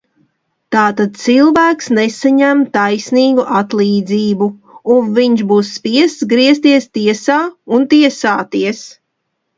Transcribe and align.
Tātad 0.75 1.19
cilvēks 1.23 1.89
nesaņem 1.97 2.63
taisnīgu 2.77 3.45
atlīdzību, 3.59 4.47
un 4.95 5.13
viņš 5.19 5.45
būs 5.53 5.71
spiests 5.77 6.27
griezties 6.35 6.89
tiesā 6.99 7.41
un 7.77 7.87
tiesāties. 7.93 8.83